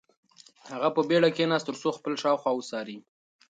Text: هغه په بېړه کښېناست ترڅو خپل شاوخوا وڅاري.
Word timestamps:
هغه 0.71 0.89
په 0.95 1.01
بېړه 1.09 1.29
کښېناست 1.35 1.65
ترڅو 1.67 1.89
خپل 1.97 2.13
شاوخوا 2.21 2.51
وڅاري. 2.55 2.97